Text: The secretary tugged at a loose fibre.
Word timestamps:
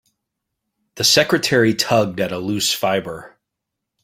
The 0.95 1.03
secretary 1.03 1.75
tugged 1.75 2.19
at 2.19 2.31
a 2.31 2.39
loose 2.39 2.73
fibre. 2.73 3.37